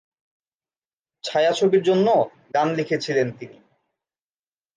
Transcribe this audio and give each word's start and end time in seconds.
ছায়াছবির 1.23 1.83
জন্যও 1.83 2.21
গান 2.53 2.67
লিখেছিলেন 2.73 3.27
তিনি। 3.31 3.57